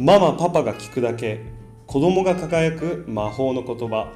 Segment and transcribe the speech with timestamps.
[0.00, 1.40] ママパパが聞くだけ。
[1.88, 4.12] 子供が輝く魔法の言葉。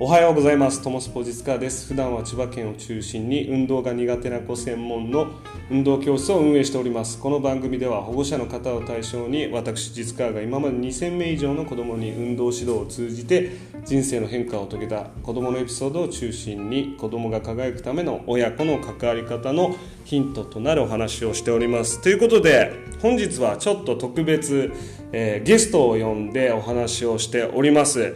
[0.00, 0.80] おはようございます。
[0.80, 1.88] トモスポジツカです。
[1.88, 5.26] 普段は千葉県を中心に運動が苦手な子専門の
[5.72, 7.18] 運動教室を運営しております。
[7.18, 13.50] この番組では保護者の方を対象に私実カーが今まで2000名以上の子供に運動指導を通じて
[13.84, 22.00] 人生の変化を遂げた子供のエピソードを中心に子供が輝くための親子の関わり方のヒントとなるお話をしております。
[22.00, 22.72] ということで
[23.02, 24.70] 本日はちょっと特別、
[25.10, 28.14] えー、ゲストを呼んでお話をしております。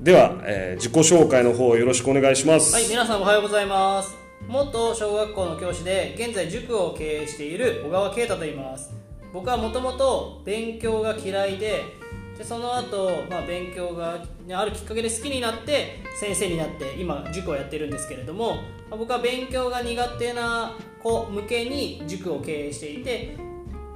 [0.00, 2.74] では、えー、自己紹介の方よろしくお願いします。
[2.74, 4.14] はい皆さんおはようございます。
[4.46, 8.92] 元小学校の教師で現在塾を経営している小川啓太と言います。
[9.32, 11.84] 僕はもともと勉強が嫌いで
[12.36, 14.22] でその後、まあ勉強が
[14.52, 18.56] あるきっかけで好きになって先生になって今塾をやってるんですけれども、
[18.90, 23.36] まあ、僕は勉強が苦手な子向けに塾を経営していて、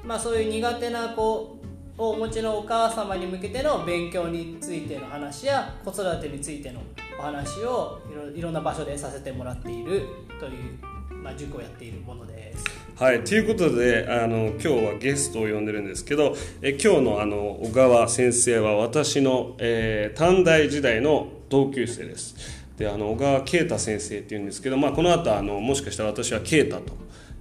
[0.05, 1.60] まあ、そういう苦手な子
[2.01, 6.81] をお持ちのお母様に向けての勉強についての話や子育てについての
[7.19, 8.01] お話を
[8.35, 10.07] いろんな場所でさせてもらっている
[10.41, 12.65] という、まあ、塾をやっているものです。
[12.97, 22.35] はい、ということであの今日はゲストを呼んでるんですけどえ今日のあの小川先生は私の、えー、短大時代の同級生です。
[22.79, 26.95] であの小川啓太先生っていうんですけど、まあ、この後あのもしかしたら私は啓太と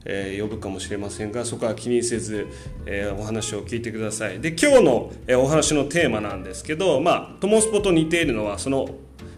[0.05, 2.47] えー、呼ぶかもしれませんがそこは気にせず、
[2.86, 4.39] えー、お話を聞いてください。
[4.39, 8.88] で今日の、えー、お話のテーマなんですけどまあトモスポと似ているのはその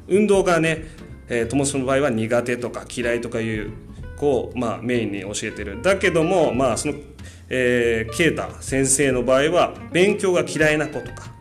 [0.07, 0.85] 運動がね、
[1.29, 3.71] えー、トモスポの場合は苦手とか嫌いとかいう
[4.17, 5.81] 子を、まあ、メインに教えてる。
[5.81, 6.95] だけどもまあその
[7.53, 11.33] えー、啓太先生の場合は勉強が嫌いな子とか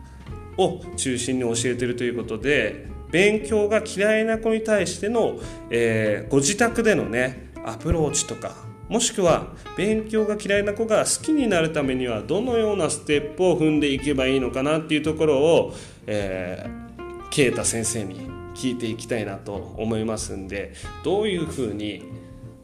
[0.57, 8.55] を中心に教えてるということで勉強が嫌いな子に対しての、えー、ご自宅でのねアプローチとか
[8.91, 9.47] もしくは
[9.77, 15.73] 勉強が嫌いな子が好きになるためにはどのようなステップを踏んでいけばいいのかなっていうところを、
[16.07, 20.73] えー、啓太先生に聞いていきたいなと思いますんで
[21.05, 22.03] どういうふうに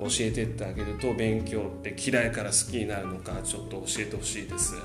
[0.02, 4.76] 教えてってあげると勉強って嫌いから好きになるのかちょっと教えてほしいです。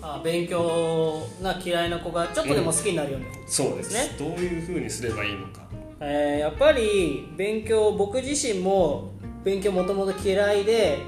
[0.00, 3.92] あ勉強が嫌いな子がちょっとでも好きになるように、うん、そうです。
[3.92, 4.16] ね。
[4.18, 5.66] どういうふうにすればいいのか、
[6.00, 9.12] えー、やっぱり勉強僕自身も
[9.46, 10.98] 勉強もともと嫌いで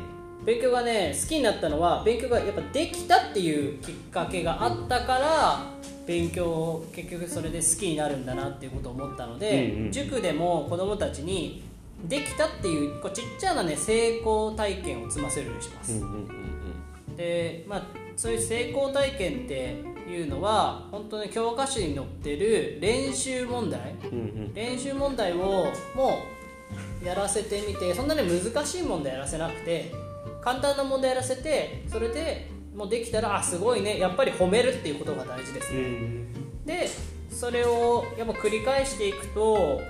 [0.46, 5.64] 勉強がね好きになったのは勉強がやっぱできたっていうきっかけがあったから
[6.06, 11.64] 勉強を結局それで好きになるんだなっていうことを思ったので、うんうん、塾でも子どもたちに
[12.06, 16.06] できたっていうこうちっちゃなね成功体験を積ませるようにします、うんうん
[17.08, 17.82] うん、でまあ
[18.14, 25.36] そういう成功体験っていうのは本当に教科書に載ってる練習問題、うんうん、練習問題を
[25.96, 26.37] もう
[27.04, 29.92] やらせてみてそんなに難しい問題やらせなくて
[30.42, 36.26] 簡単な問題やらせてそれでもうできたらあすごいねやっぱり褒めるっていうことが大事ですね、
[36.64, 36.88] で
[37.30, 39.80] それをやっぱ繰り返していくと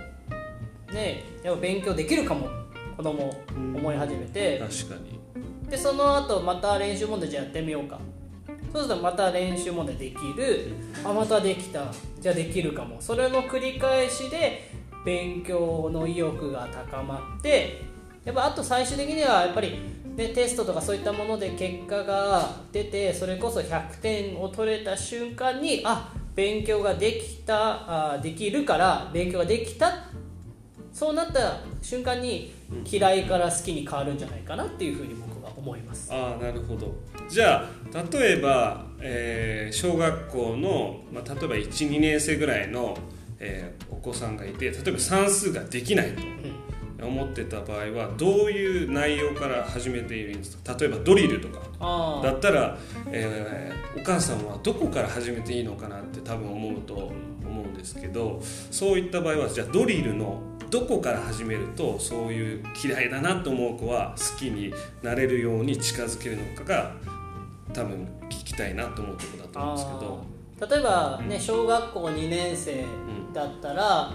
[0.93, 2.49] ねやっぱ勉強できるかも
[2.99, 4.59] 子供思い始めて。
[4.59, 5.21] 確かに。
[5.71, 8.01] でその後また練習問題じゃやってみようか。
[8.73, 10.73] そうするとまた練習問題できる。
[11.05, 11.93] あまたできた。
[12.19, 12.97] じゃあできるかも。
[13.01, 14.73] それの繰り返しで
[15.09, 17.81] 勉強の意欲が高まって
[18.27, 19.79] やっぱあと最終的にはやっぱり、
[20.15, 30.11] ね、テストとかそういったもので結果が出てそれこそ100点を取れた瞬間にあ勉強ができたあできるから勉強ができた
[30.93, 32.53] そうなった瞬間に
[32.85, 36.13] 嫌いから好きに変わるんじゃないかなっていうふうに僕は思います。
[36.13, 36.93] あなるほど。
[37.31, 42.95] じゃあ例えば、えー、小学校の、まあ、例えば12年生ぐらいの
[43.41, 46.13] えー、お子さんがいて例えば算数ができない
[46.99, 50.77] と思ってた場合はどういう内容から始めているんですか？
[50.79, 51.69] 例えばドリルとか。
[52.25, 52.77] だったら、
[53.13, 58.41] えー、お母さんはどこから始めていいのかなって多分思うと思うんですけど
[58.73, 66.97] そういった場合はじゃあドリルのどこから始めるとそういう嫌いだなと思う子は好きになれるように近づけるのかが
[67.73, 70.38] 多分聞きたいなと思うところだと思うんですけど。
[70.61, 72.85] 例えばね、小学校2年生
[73.33, 74.13] だったら、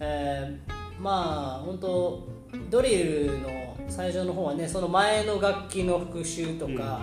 [0.00, 2.28] えー、まあ本当
[2.68, 7.00] ドリルの最初の方はねその前の楽器の復習とか、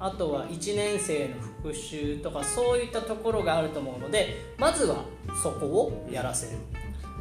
[0.00, 5.04] あとは1年生の復習とかそういったところがあると思うのでまずは
[5.42, 6.58] そこをやらせる。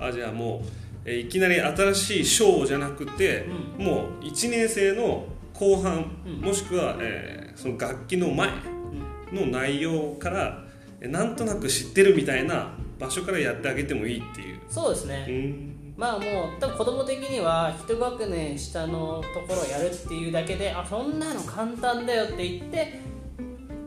[0.01, 0.61] あじゃあもう、
[1.05, 3.45] えいきなり新しい章じゃなくて、
[3.77, 8.49] うん、もう1年生の後半、うん、もしくは、えー、その楽器の前
[9.31, 10.64] の内容から
[11.01, 14.59] なんとなく知ってるみたいな場所からやってあげてもいいっていう。
[14.69, 15.75] そうですね。
[15.97, 22.99] まあもう多分子供的には一学年下のところをやるっていうだけであそんなの簡単だよって言って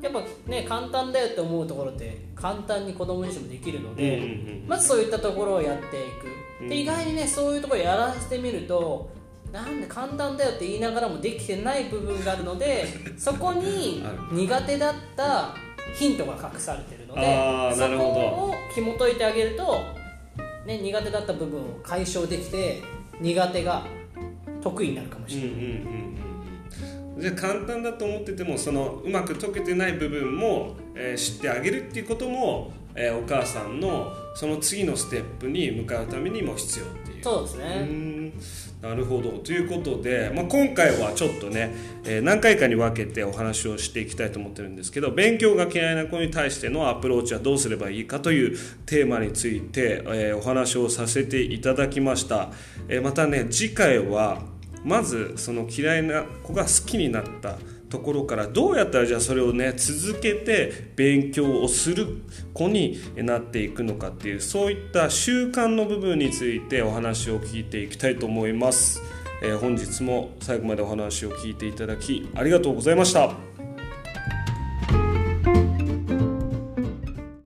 [0.01, 4.35] やっぱね簡単だよって思うところって簡単に子供自身もできるので、うんうんう
[4.65, 6.69] んまずそういったところをやっていく。
[6.69, 9.11] で意外にねそういうところやらせてみると
[9.53, 15.55] なんで簡単だよって言いながらもできてない部分があるので そこに苦手だった
[15.95, 18.05] ヒントが隠されてるのでそこ
[18.51, 19.81] を紐解いてあげると、
[20.67, 22.83] ね、苦手だった部分を解消できて
[23.21, 23.85] 苦手が
[24.61, 25.51] 得意になるかもしれない。
[25.51, 26.28] うんうんうんうん
[27.19, 37.21] じゃあ簡単だと思っててもそのうまく解けてない部分も、えー知ってあげるっていうことも、えーお母さんのその次のステップに向かうためにも必要っていう。
[37.21, 38.33] うそうですね、ん。
[38.81, 39.31] なるほど。
[39.31, 41.75] ということで、まあ、今回はちょっとね、
[42.05, 48.57] えー何回かに分けてお話をしていきたいと思ってるんですけど勉強が嫌いな子に対してのアプローチはどうすればいいかという
[48.87, 52.51] テーマについて、えーお話をさせていただきました、
[52.89, 57.59] えーまたね次回はまずその嫌いな子が好きになった
[57.89, 62.07] ところからどうやったらじゃあそれをね続けて勉強をする
[62.53, 69.01] 子になっていくのかっていうそういった習慣の部分についてお話を聞いていきたいと思います、
[69.43, 73.48] えー本日も最後までお話を聞いていただきありがとうございました。